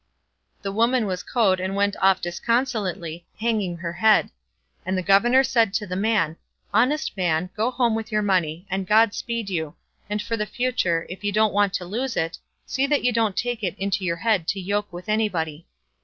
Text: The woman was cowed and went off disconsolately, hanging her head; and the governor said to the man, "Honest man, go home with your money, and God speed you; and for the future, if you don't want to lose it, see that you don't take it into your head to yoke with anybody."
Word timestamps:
The 0.63 0.71
woman 0.71 1.05
was 1.05 1.21
cowed 1.21 1.59
and 1.59 1.75
went 1.75 1.95
off 2.01 2.21
disconsolately, 2.21 3.27
hanging 3.39 3.77
her 3.77 3.93
head; 3.93 4.31
and 4.83 4.97
the 4.97 5.03
governor 5.03 5.43
said 5.43 5.75
to 5.75 5.85
the 5.85 5.95
man, 5.95 6.37
"Honest 6.73 7.15
man, 7.15 7.51
go 7.55 7.69
home 7.69 7.93
with 7.93 8.11
your 8.11 8.23
money, 8.23 8.65
and 8.71 8.87
God 8.87 9.13
speed 9.13 9.47
you; 9.51 9.75
and 10.09 10.19
for 10.19 10.35
the 10.35 10.47
future, 10.47 11.05
if 11.07 11.23
you 11.23 11.31
don't 11.31 11.53
want 11.53 11.75
to 11.75 11.85
lose 11.85 12.17
it, 12.17 12.39
see 12.65 12.87
that 12.87 13.03
you 13.03 13.13
don't 13.13 13.37
take 13.37 13.61
it 13.63 13.77
into 13.77 14.03
your 14.03 14.15
head 14.17 14.47
to 14.47 14.59
yoke 14.59 14.91
with 14.91 15.07
anybody." 15.07 15.67